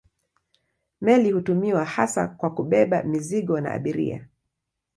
Meli 1.01 1.31
hutumiwa 1.31 1.85
hasa 1.85 2.27
kwa 2.27 2.53
kubeba 2.53 3.03
mizigo 3.03 3.61
na 3.61 3.71
abiria. 3.73 4.27